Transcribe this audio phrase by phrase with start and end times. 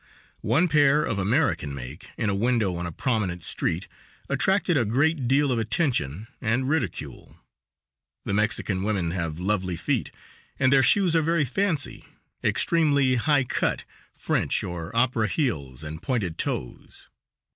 [0.47, 3.87] One pair of American make, in a window on a prominent street,
[4.29, 7.39] attracted a great deal of attention and ridicule.
[8.25, 10.09] The Mexican women have lovely feet,
[10.57, 12.03] and their shoes are very fancy
[12.43, 17.09] extremely high cut, French or opera heels and pointed toes.